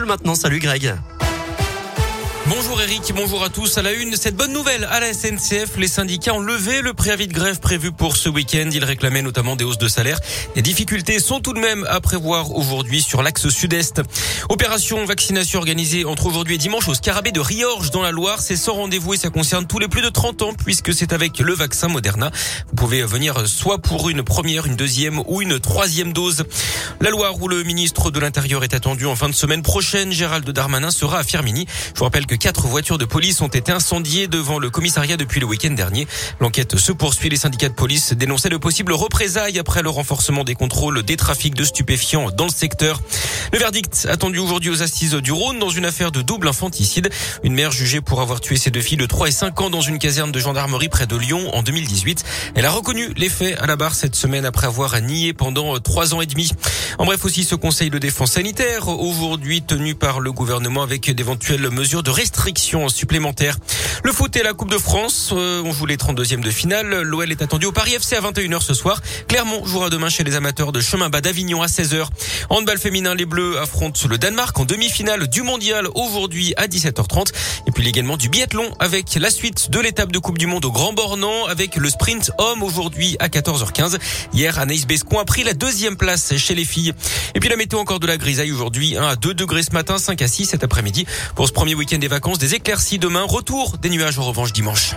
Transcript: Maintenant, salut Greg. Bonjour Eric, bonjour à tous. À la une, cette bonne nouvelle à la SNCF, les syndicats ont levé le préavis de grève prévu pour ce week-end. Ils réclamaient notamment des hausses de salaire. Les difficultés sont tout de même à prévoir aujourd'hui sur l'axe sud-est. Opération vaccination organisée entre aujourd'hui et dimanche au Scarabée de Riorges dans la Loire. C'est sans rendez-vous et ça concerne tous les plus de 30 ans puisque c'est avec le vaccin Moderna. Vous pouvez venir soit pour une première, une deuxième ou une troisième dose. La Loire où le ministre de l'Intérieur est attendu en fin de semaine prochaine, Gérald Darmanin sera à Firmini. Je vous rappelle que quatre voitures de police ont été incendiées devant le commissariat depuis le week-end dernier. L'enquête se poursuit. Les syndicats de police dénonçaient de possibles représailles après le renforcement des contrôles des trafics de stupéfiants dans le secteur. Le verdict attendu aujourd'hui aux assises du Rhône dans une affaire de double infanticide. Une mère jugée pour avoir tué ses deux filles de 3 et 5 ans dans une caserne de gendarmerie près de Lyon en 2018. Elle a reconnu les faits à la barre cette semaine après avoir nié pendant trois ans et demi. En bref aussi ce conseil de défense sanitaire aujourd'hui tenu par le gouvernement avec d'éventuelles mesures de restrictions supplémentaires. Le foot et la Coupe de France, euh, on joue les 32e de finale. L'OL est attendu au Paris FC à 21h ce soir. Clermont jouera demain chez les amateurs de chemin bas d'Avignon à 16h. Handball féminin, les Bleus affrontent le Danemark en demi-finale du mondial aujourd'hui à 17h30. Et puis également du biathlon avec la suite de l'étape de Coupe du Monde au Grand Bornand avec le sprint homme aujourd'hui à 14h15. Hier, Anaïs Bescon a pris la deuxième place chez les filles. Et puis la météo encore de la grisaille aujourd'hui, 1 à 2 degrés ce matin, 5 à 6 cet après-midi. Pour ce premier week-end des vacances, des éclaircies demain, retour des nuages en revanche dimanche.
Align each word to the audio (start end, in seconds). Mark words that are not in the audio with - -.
Maintenant, 0.00 0.34
salut 0.34 0.58
Greg. 0.58 0.94
Bonjour 2.48 2.82
Eric, 2.82 3.12
bonjour 3.14 3.44
à 3.44 3.50
tous. 3.50 3.78
À 3.78 3.82
la 3.82 3.92
une, 3.92 4.16
cette 4.16 4.34
bonne 4.34 4.52
nouvelle 4.52 4.84
à 4.90 4.98
la 4.98 5.14
SNCF, 5.14 5.76
les 5.76 5.86
syndicats 5.86 6.34
ont 6.34 6.40
levé 6.40 6.82
le 6.82 6.92
préavis 6.92 7.28
de 7.28 7.32
grève 7.32 7.60
prévu 7.60 7.92
pour 7.92 8.16
ce 8.16 8.28
week-end. 8.28 8.68
Ils 8.72 8.84
réclamaient 8.84 9.22
notamment 9.22 9.54
des 9.54 9.62
hausses 9.62 9.78
de 9.78 9.86
salaire. 9.86 10.18
Les 10.56 10.62
difficultés 10.62 11.20
sont 11.20 11.38
tout 11.40 11.52
de 11.52 11.60
même 11.60 11.86
à 11.88 12.00
prévoir 12.00 12.52
aujourd'hui 12.56 13.00
sur 13.00 13.22
l'axe 13.22 13.48
sud-est. 13.48 14.02
Opération 14.48 15.04
vaccination 15.04 15.60
organisée 15.60 16.04
entre 16.04 16.26
aujourd'hui 16.26 16.56
et 16.56 16.58
dimanche 16.58 16.88
au 16.88 16.94
Scarabée 16.94 17.30
de 17.30 17.38
Riorges 17.38 17.92
dans 17.92 18.02
la 18.02 18.10
Loire. 18.10 18.40
C'est 18.40 18.56
sans 18.56 18.74
rendez-vous 18.74 19.14
et 19.14 19.18
ça 19.18 19.30
concerne 19.30 19.68
tous 19.68 19.78
les 19.78 19.88
plus 19.88 20.02
de 20.02 20.08
30 20.08 20.42
ans 20.42 20.52
puisque 20.52 20.92
c'est 20.92 21.12
avec 21.12 21.38
le 21.38 21.54
vaccin 21.54 21.86
Moderna. 21.86 22.32
Vous 22.68 22.74
pouvez 22.74 23.04
venir 23.04 23.46
soit 23.46 23.78
pour 23.78 24.10
une 24.10 24.24
première, 24.24 24.66
une 24.66 24.76
deuxième 24.76 25.22
ou 25.28 25.42
une 25.42 25.60
troisième 25.60 26.12
dose. 26.12 26.42
La 27.00 27.10
Loire 27.10 27.40
où 27.40 27.46
le 27.46 27.62
ministre 27.62 28.10
de 28.10 28.18
l'Intérieur 28.18 28.64
est 28.64 28.74
attendu 28.74 29.06
en 29.06 29.14
fin 29.14 29.28
de 29.28 29.34
semaine 29.34 29.62
prochaine, 29.62 30.10
Gérald 30.10 30.48
Darmanin 30.50 30.90
sera 30.90 31.18
à 31.18 31.22
Firmini. 31.22 31.66
Je 31.94 31.98
vous 31.98 32.04
rappelle 32.04 32.26
que 32.26 32.31
quatre 32.36 32.66
voitures 32.66 32.98
de 32.98 33.04
police 33.04 33.40
ont 33.40 33.48
été 33.48 33.72
incendiées 33.72 34.26
devant 34.26 34.58
le 34.58 34.70
commissariat 34.70 35.16
depuis 35.16 35.40
le 35.40 35.46
week-end 35.46 35.70
dernier. 35.70 36.06
L'enquête 36.40 36.76
se 36.76 36.92
poursuit. 36.92 37.28
Les 37.28 37.36
syndicats 37.36 37.68
de 37.68 37.74
police 37.74 38.12
dénonçaient 38.12 38.48
de 38.48 38.56
possibles 38.56 38.92
représailles 38.92 39.58
après 39.58 39.82
le 39.82 39.90
renforcement 39.90 40.44
des 40.44 40.54
contrôles 40.54 41.02
des 41.02 41.16
trafics 41.16 41.54
de 41.54 41.64
stupéfiants 41.64 42.30
dans 42.30 42.44
le 42.44 42.50
secteur. 42.50 43.00
Le 43.52 43.58
verdict 43.58 44.06
attendu 44.10 44.38
aujourd'hui 44.38 44.70
aux 44.70 44.82
assises 44.82 45.14
du 45.14 45.32
Rhône 45.32 45.58
dans 45.58 45.68
une 45.68 45.84
affaire 45.84 46.12
de 46.12 46.22
double 46.22 46.48
infanticide. 46.48 47.10
Une 47.42 47.54
mère 47.54 47.70
jugée 47.70 48.00
pour 48.00 48.20
avoir 48.20 48.40
tué 48.40 48.56
ses 48.56 48.70
deux 48.70 48.80
filles 48.80 48.98
de 48.98 49.06
3 49.06 49.28
et 49.28 49.32
5 49.32 49.60
ans 49.60 49.70
dans 49.70 49.80
une 49.80 49.98
caserne 49.98 50.32
de 50.32 50.38
gendarmerie 50.38 50.88
près 50.88 51.06
de 51.06 51.16
Lyon 51.16 51.54
en 51.54 51.62
2018. 51.62 52.24
Elle 52.54 52.66
a 52.66 52.70
reconnu 52.70 53.12
les 53.16 53.28
faits 53.28 53.58
à 53.58 53.66
la 53.66 53.76
barre 53.76 53.94
cette 53.94 54.14
semaine 54.14 54.44
après 54.44 54.66
avoir 54.66 55.00
nié 55.00 55.32
pendant 55.32 55.78
trois 55.80 56.14
ans 56.14 56.20
et 56.20 56.26
demi. 56.26 56.52
En 56.98 57.04
bref 57.06 57.24
aussi 57.24 57.44
ce 57.44 57.54
conseil 57.54 57.90
de 57.90 57.98
défense 57.98 58.32
sanitaire 58.32 58.88
aujourd'hui 58.88 59.62
tenu 59.62 59.94
par 59.94 60.20
le 60.20 60.32
gouvernement 60.32 60.82
avec 60.82 61.10
d'éventuelles 61.10 61.70
mesures 61.70 62.02
de 62.02 62.10
restrictions 62.10 62.88
supplémentaires. 62.88 63.56
Le 64.04 64.12
foot 64.12 64.34
et 64.36 64.42
la 64.42 64.52
Coupe 64.52 64.70
de 64.70 64.78
France, 64.78 65.30
euh, 65.32 65.62
on 65.64 65.72
joue 65.72 65.86
les 65.86 65.96
32e 65.96 66.40
de 66.40 66.50
finale. 66.50 67.02
L'OL 67.02 67.30
est 67.30 67.40
attendu 67.40 67.66
au 67.66 67.72
Paris 67.72 67.94
FC 67.94 68.16
à 68.16 68.20
21h 68.20 68.60
ce 68.60 68.74
soir. 68.74 69.00
Clermont 69.28 69.64
jouera 69.64 69.90
demain 69.90 70.08
chez 70.08 70.24
les 70.24 70.34
amateurs 70.34 70.72
de 70.72 70.80
chemin 70.80 71.08
bas 71.08 71.20
d'Avignon 71.20 71.62
à 71.62 71.66
16h. 71.66 72.06
Handball 72.50 72.78
féminin, 72.78 73.14
les 73.14 73.26
Bleus 73.32 73.58
affrontent 73.58 74.08
le 74.08 74.18
Danemark 74.18 74.58
en 74.60 74.66
demi-finale 74.66 75.26
du 75.26 75.40
mondial 75.40 75.88
aujourd'hui 75.94 76.52
à 76.58 76.66
17h30. 76.66 77.32
Et 77.66 77.70
puis 77.70 77.88
également 77.88 78.18
du 78.18 78.28
biathlon 78.28 78.70
avec 78.78 79.14
la 79.14 79.30
suite 79.30 79.70
de 79.70 79.80
l'étape 79.80 80.12
de 80.12 80.18
Coupe 80.18 80.36
du 80.36 80.46
Monde 80.46 80.66
au 80.66 80.70
Grand 80.70 80.92
Bornand 80.92 81.46
avec 81.46 81.76
le 81.76 81.88
sprint 81.88 82.30
homme 82.36 82.62
aujourd'hui 82.62 83.16
à 83.20 83.28
14h15. 83.28 83.98
Hier, 84.34 84.58
Anaïs 84.58 84.86
Bescon 84.86 85.18
a 85.18 85.24
pris 85.24 85.44
la 85.44 85.54
deuxième 85.54 85.96
place 85.96 86.36
chez 86.36 86.54
les 86.54 86.66
filles. 86.66 86.92
Et 87.34 87.40
puis 87.40 87.48
la 87.48 87.56
météo 87.56 87.78
encore 87.78 88.00
de 88.00 88.06
la 88.06 88.18
grisaille 88.18 88.52
aujourd'hui, 88.52 88.98
1 88.98 89.02
à 89.02 89.16
2 89.16 89.32
degrés 89.32 89.62
ce 89.62 89.72
matin, 89.72 89.96
5 89.96 90.20
à 90.20 90.28
6 90.28 90.44
cet 90.44 90.62
après-midi. 90.62 91.06
Pour 91.34 91.48
ce 91.48 91.54
premier 91.54 91.74
week-end 91.74 91.98
des 91.98 92.08
vacances, 92.08 92.38
des 92.38 92.54
éclaircies 92.54 92.98
demain, 92.98 93.22
retour 93.22 93.78
des 93.78 93.88
nuages 93.88 94.18
en 94.18 94.24
revanche 94.24 94.52
dimanche. 94.52 94.92